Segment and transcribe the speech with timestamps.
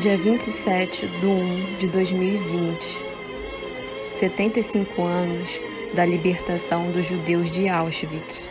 [0.00, 2.98] Dia 27 de 1 de 2020,
[4.20, 5.50] 75 anos
[5.92, 8.48] da libertação dos judeus de Auschwitz.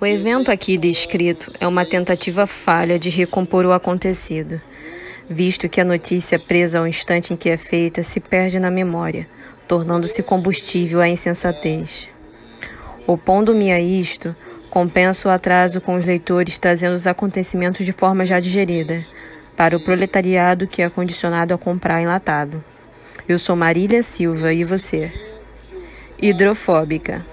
[0.00, 4.60] O evento aqui descrito é uma tentativa falha de recompor o acontecido,
[5.28, 9.26] visto que a notícia presa ao instante em que é feita se perde na memória,
[9.66, 12.06] tornando-se combustível à insensatez.
[13.06, 14.34] Opondo-me a isto,
[14.68, 19.04] compenso o atraso com os leitores trazendo os acontecimentos de forma já digerida,
[19.56, 22.64] para o proletariado que é condicionado a comprar enlatado.
[23.28, 25.12] Eu sou Marília Silva e você?
[26.20, 27.24] Hidrofóbica.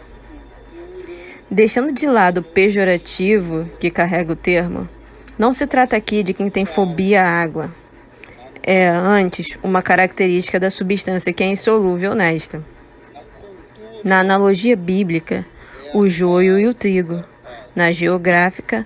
[1.49, 4.87] Deixando de lado o pejorativo que carrega o termo,
[5.39, 7.71] não se trata aqui de quem tem fobia à água.
[8.61, 12.63] É, antes, uma característica da substância que é insolúvel nesta.
[14.03, 15.45] Na analogia bíblica,
[15.93, 17.23] o joio e o trigo.
[17.75, 18.85] Na geográfica,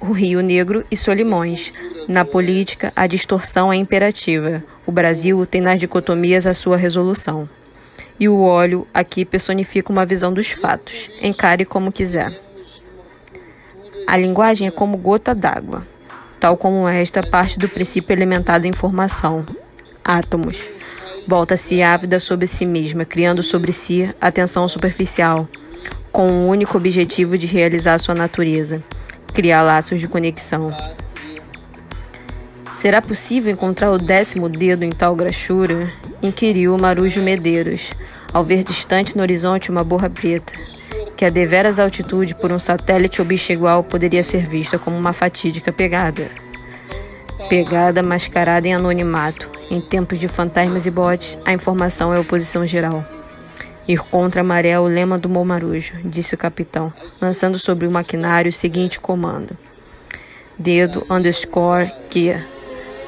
[0.00, 1.72] o Rio Negro e Solimões.
[2.08, 4.62] Na política, a distorção é imperativa.
[4.84, 7.48] O Brasil tem nas dicotomias a sua resolução.
[8.18, 11.08] E o óleo aqui personifica uma visão dos fatos.
[11.22, 12.38] Encare como quiser.
[14.06, 15.86] A linguagem é como gota d'água,
[16.40, 19.46] tal como esta parte do princípio elementar da informação.
[20.04, 20.60] Átomos.
[21.28, 25.48] Volta-se ávida sobre si mesma, criando sobre si atenção superficial,
[26.12, 28.82] com o único objetivo de realizar sua natureza,
[29.32, 30.74] criar laços de conexão.
[32.80, 35.92] Será possível encontrar o décimo dedo em tal graxura?
[36.22, 37.82] Inquiriu Marujo Medeiros,
[38.32, 40.52] ao ver distante no horizonte uma borra preta,
[41.16, 45.70] que a deveras altitude por um satélite ou igual poderia ser vista como uma fatídica
[45.70, 46.30] pegada.
[47.48, 49.48] Pegada mascarada em anonimato.
[49.70, 53.04] Em tempos de fantasmas e botes, a informação é oposição geral.
[53.90, 57.90] Ir contra a maré é o lema do Momarujo, disse o capitão, lançando sobre o
[57.90, 59.58] maquinário o seguinte comando.
[60.56, 62.32] Dedo underscore que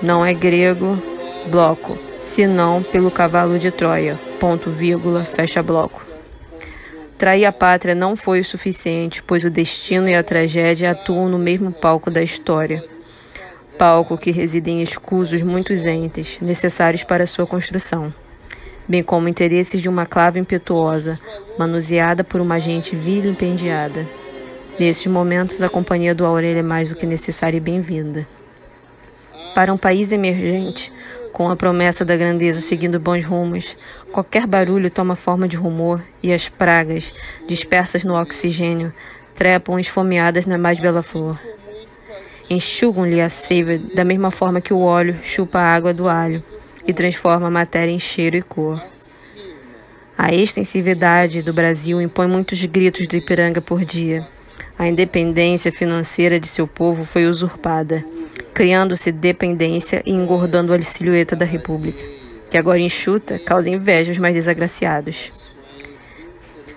[0.03, 1.00] não é grego,
[1.48, 6.04] bloco, senão pelo cavalo de Troia, ponto vírgula, fecha bloco.
[7.16, 11.38] Trair a pátria não foi o suficiente, pois o destino e a tragédia atuam no
[11.38, 12.82] mesmo palco da história.
[13.78, 18.12] Palco que residem escusos muitos entes, necessários para sua construção
[18.92, 21.19] bem como interesses de uma clave impetuosa,
[21.58, 24.06] manuseada por uma gente vilipendiada.
[24.78, 28.28] Nesses momentos, a companhia do Aurélio é mais do que necessária e bem-vinda.
[29.54, 30.92] Para um país emergente,
[31.32, 33.75] com a promessa da grandeza seguindo bons rumos,
[34.12, 37.10] qualquer barulho toma forma de rumor e as pragas,
[37.48, 38.92] dispersas no oxigênio,
[39.34, 41.41] trepam esfomeadas na mais bela flor.
[42.50, 46.44] Enxugam-lhe a seiva da mesma forma que o óleo chupa a água do alho
[46.87, 48.82] e transforma a matéria em cheiro e cor.
[50.16, 54.26] A extensividade do Brasil impõe muitos gritos do Ipiranga por dia.
[54.78, 58.04] A independência financeira de seu povo foi usurpada,
[58.54, 62.03] criando-se dependência e engordando a silhueta da República,
[62.50, 65.32] que agora enxuta causa inveja aos mais desagraciados.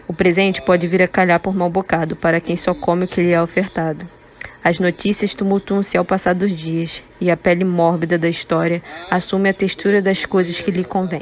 [0.08, 3.22] O presente pode vir a calhar por mau bocado para quem só come o que
[3.22, 4.15] lhe é ofertado.
[4.66, 8.82] As notícias tumultuam-se ao passar dos dias, e a pele mórbida da história
[9.12, 11.22] assume a textura das coisas que lhe convém.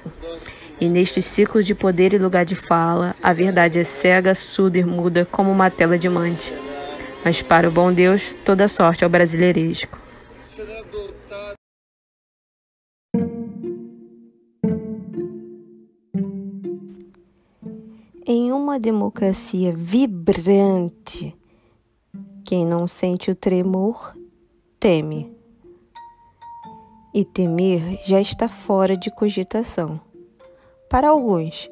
[0.80, 4.84] E neste ciclo de poder e lugar de fala, a verdade é cega, surda e
[4.86, 6.54] muda como uma tela de mante.
[7.22, 10.00] Mas para o bom Deus, toda sorte ao brasileiresco.
[18.26, 21.36] Em uma democracia vibrante,
[22.54, 24.16] quem não sente o tremor,
[24.80, 25.36] teme.
[27.12, 30.00] E temer já está fora de cogitação.
[30.88, 31.68] Para alguns,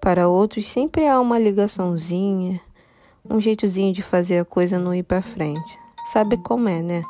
[0.00, 2.60] para outros sempre há uma ligaçãozinha,
[3.28, 5.76] um jeitozinho de fazer a coisa não ir para frente.
[6.12, 7.02] Sabe como é, né?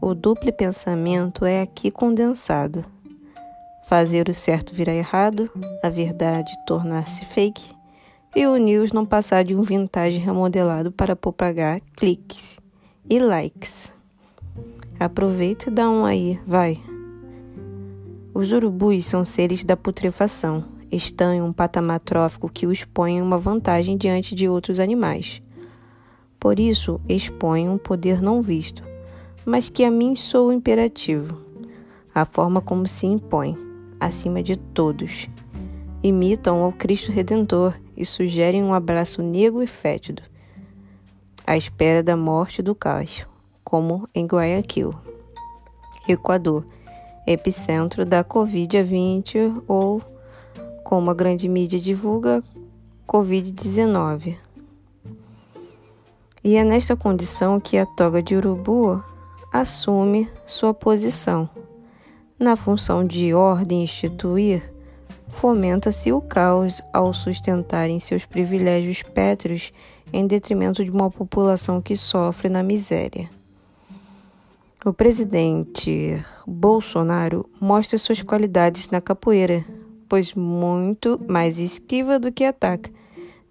[0.00, 2.84] O duplo pensamento é aqui condensado.
[3.86, 5.48] Fazer o certo virar errado,
[5.80, 7.83] a verdade tornar-se fake
[8.36, 12.58] e o news não passar de um vintage remodelado para propagar cliques
[13.08, 13.92] e likes.
[14.98, 16.80] Aproveita e dá um aí, vai.
[18.32, 23.22] Os urubus são seres da putrefação, estão em um patamar trófico que os põe em
[23.22, 25.40] uma vantagem diante de outros animais.
[26.40, 28.82] Por isso, expõem um poder não visto,
[29.46, 31.38] mas que a mim sou imperativo.
[32.12, 33.56] A forma como se impõe,
[34.00, 35.28] acima de todos.
[36.02, 40.22] Imitam ao Cristo Redentor e sugerem um abraço negro e fétido,
[41.46, 43.28] à espera da morte do cacho,
[43.62, 44.94] como em Guayaquil,
[46.08, 46.66] Equador,
[47.26, 50.02] epicentro da Covid-20 ou,
[50.82, 52.42] como a grande mídia divulga,
[53.06, 54.36] Covid-19.
[56.42, 59.02] E é nesta condição que a toga de urubu
[59.50, 61.48] assume sua posição.
[62.38, 64.73] Na função de ordem instituir,
[65.34, 69.72] fomenta-se o caos ao sustentarem seus privilégios pétreos
[70.12, 73.28] em detrimento de uma população que sofre na miséria.
[74.84, 79.64] O presidente Bolsonaro mostra suas qualidades na capoeira,
[80.08, 82.90] pois muito mais esquiva do que ataca,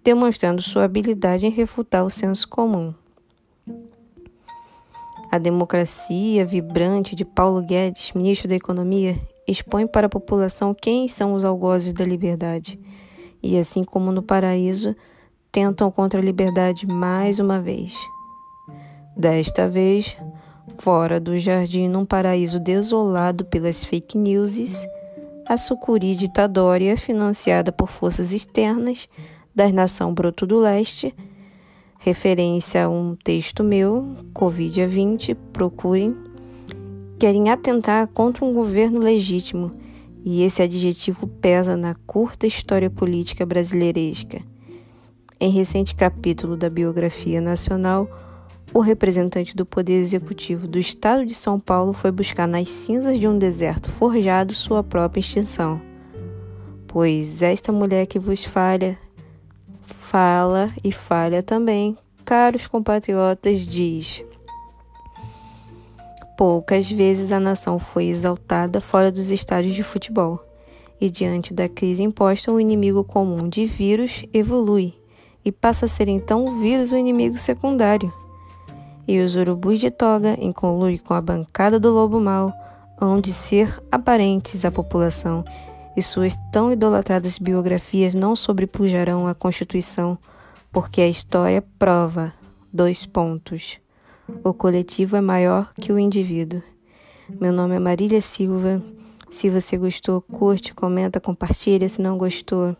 [0.02, 2.94] demonstrando sua habilidade em refutar o senso comum.
[5.30, 11.34] A democracia vibrante de Paulo Guedes, ministro da Economia, expõe para a população quem são
[11.34, 12.78] os algozes da liberdade.
[13.42, 14.94] E assim como no paraíso,
[15.52, 17.94] tentam contra a liberdade mais uma vez.
[19.16, 20.16] Desta vez,
[20.78, 24.86] Fora do jardim, num paraíso desolado pelas fake news,
[25.46, 29.08] a sucuri ditadória, financiada por forças externas
[29.54, 31.14] da nação Broto do Leste,
[31.98, 36.14] referência a um texto meu, Covid-20, procurem,
[37.24, 39.72] querem atentar contra um governo legítimo,
[40.22, 44.42] e esse adjetivo pesa na curta história política brasileiresca.
[45.40, 48.06] Em recente capítulo da Biografia Nacional,
[48.74, 53.26] o representante do Poder Executivo do Estado de São Paulo foi buscar nas cinzas de
[53.26, 55.80] um deserto forjado sua própria extinção.
[56.86, 58.98] Pois esta mulher que vos falha,
[59.80, 64.22] fala e falha também, caros compatriotas, diz:
[66.36, 70.44] Poucas vezes a nação foi exaltada fora dos estádios de futebol,
[71.00, 74.94] e diante da crise imposta, o inimigo comum de vírus evolui.
[75.44, 78.12] E passa a ser então o vírus o inimigo secundário.
[79.06, 82.52] E os urubus de toga, em conluio com a bancada do lobo mau,
[82.98, 85.44] hão de ser aparentes à população,
[85.96, 90.18] e suas tão idolatradas biografias não sobrepujarão a Constituição,
[90.72, 92.32] porque a história prova
[92.72, 93.83] dois pontos.
[94.42, 96.62] O coletivo é maior que o indivíduo.
[97.40, 98.82] Meu nome é Marília Silva.
[99.30, 101.88] Se você gostou, curte, comenta, compartilha.
[101.88, 102.76] Se não gostou,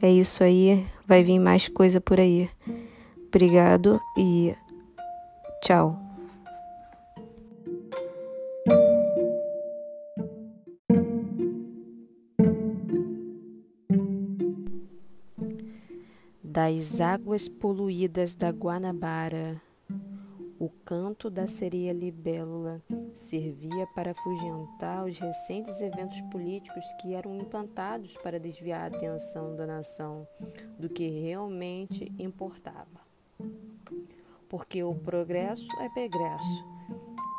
[0.00, 0.86] é isso aí.
[1.06, 2.48] Vai vir mais coisa por aí.
[3.28, 4.54] Obrigado e
[5.62, 5.96] Tchau.
[16.42, 19.62] Das águas poluídas da Guanabara,
[20.62, 22.80] o canto da sereia libélula
[23.14, 29.66] servia para afugentar os recentes eventos políticos que eram implantados para desviar a atenção da
[29.66, 30.24] nação
[30.78, 33.02] do que realmente importava
[34.48, 36.64] porque o progresso é pregresso.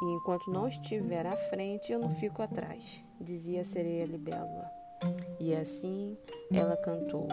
[0.02, 4.68] E enquanto não estiver à frente, eu não fico atrás, dizia a sereia libélula.
[5.40, 6.18] E assim
[6.52, 7.28] ela cantou.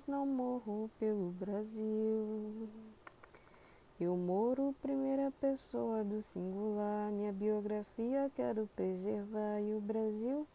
[0.00, 2.68] Mas não morro pelo Brasil.
[4.00, 10.46] Eu moro primeira pessoa do singular, minha biografia quero preservar e o Brasil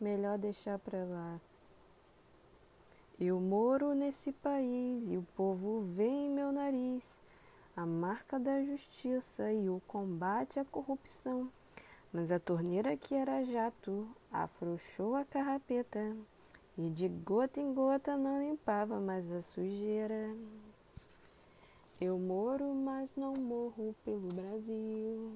[0.00, 1.40] melhor deixar pra lá.
[3.18, 7.02] Eu moro nesse país e o povo vê em meu nariz
[7.76, 11.50] a marca da justiça e o combate à corrupção.
[12.12, 16.14] Mas a torneira que era jato afrouxou a carrapeta
[16.76, 20.36] e de gota em gota não limpava mais a sujeira.
[22.00, 25.30] Eu moro, mas não morro pelo Brasil.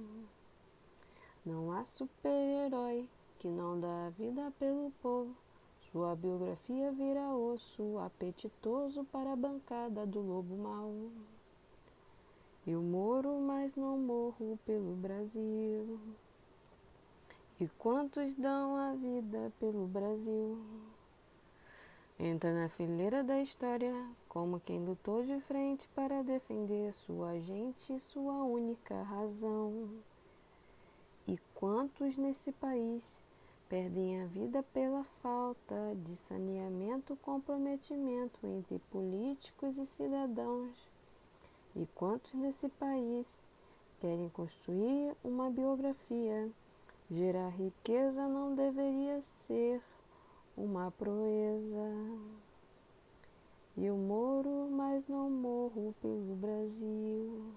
[1.47, 3.07] Não há super-herói
[3.39, 5.35] que não dá vida pelo povo.
[5.93, 10.93] Sua biografia vira osso apetitoso para a bancada do lobo mau.
[12.67, 15.99] Eu moro, mas não morro pelo Brasil.
[17.61, 20.59] E quantos dão a vida pelo Brasil?
[22.21, 23.95] Entra na fileira da história
[24.29, 29.89] como quem lutou de frente para defender sua gente e sua única razão.
[31.29, 33.21] E quantos nesse país
[33.69, 40.75] perdem a vida pela falta de saneamento, comprometimento entre políticos e cidadãos?
[41.77, 43.29] E quantos nesse país
[44.01, 46.51] querem construir uma biografia?
[47.09, 49.81] Gerar riqueza não deveria ser
[50.59, 51.89] uma proeza.
[53.77, 57.55] Eu moro, mas não morro pelo Brasil.